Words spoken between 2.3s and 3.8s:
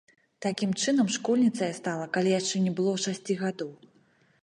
яшчэ не было шасці гадоў.